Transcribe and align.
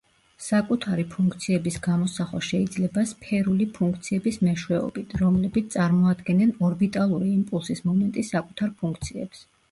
საკუთარი 0.43 1.03
ფუნქციების 1.09 1.75
გამოსახვა 1.87 2.39
შეიძლება 2.45 3.03
სფერული 3.11 3.67
ფუნქციების 3.75 4.39
მეშვეობით 4.47 5.13
რომლებიც 5.23 5.67
წამოადგენენ 5.75 6.55
ორბიტალური 6.69 7.29
იმპულსის 7.35 7.83
მომენტის 7.91 8.33
საკუთარ 8.35 8.73
ფუნქციებს. 8.81 9.45